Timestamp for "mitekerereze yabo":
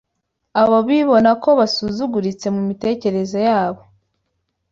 2.69-3.81